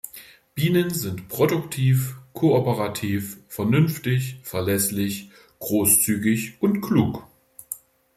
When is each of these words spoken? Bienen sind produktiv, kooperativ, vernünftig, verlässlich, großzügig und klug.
Bienen 0.55 0.89
sind 0.89 1.27
produktiv, 1.27 2.15
kooperativ, 2.33 3.37
vernünftig, 3.47 4.37
verlässlich, 4.41 5.29
großzügig 5.59 6.59
und 6.59 6.81
klug. 6.81 7.23